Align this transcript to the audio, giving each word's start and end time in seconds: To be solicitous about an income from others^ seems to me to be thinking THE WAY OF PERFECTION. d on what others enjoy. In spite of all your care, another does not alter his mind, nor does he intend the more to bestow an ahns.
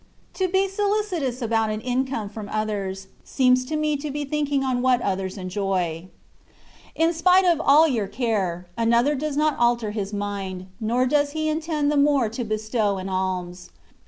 To 0.33 0.47
be 0.47 0.67
solicitous 0.67 1.43
about 1.43 1.69
an 1.69 1.79
income 1.79 2.27
from 2.27 2.49
others^ 2.49 3.05
seems 3.23 3.63
to 3.65 3.75
me 3.77 3.95
to 3.97 4.09
be 4.09 4.25
thinking 4.25 4.61
THE 4.61 4.65
WAY 4.65 4.71
OF 4.73 4.77
PERFECTION. 4.77 4.77
d 4.77 4.77
on 4.77 4.81
what 4.81 5.01
others 5.03 5.37
enjoy. 5.37 6.07
In 6.95 7.13
spite 7.13 7.45
of 7.45 7.61
all 7.61 7.87
your 7.87 8.07
care, 8.07 8.65
another 8.75 9.13
does 9.13 9.37
not 9.37 9.55
alter 9.59 9.91
his 9.91 10.11
mind, 10.11 10.65
nor 10.79 11.05
does 11.05 11.33
he 11.33 11.47
intend 11.47 11.91
the 11.91 11.97
more 11.97 12.29
to 12.29 12.43
bestow 12.43 12.97
an 12.97 13.09
ahns. 13.09 13.69